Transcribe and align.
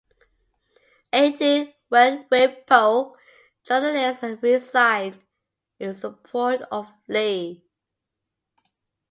Eighteen 1.13 1.75
"Wen 1.91 2.25
Wei 2.31 2.47
Po" 2.47 3.15
journalists 3.63 4.21
then 4.21 4.39
resigned 4.41 5.21
in 5.77 5.93
support 5.93 6.63
of 6.71 6.89
Lee. 7.07 7.63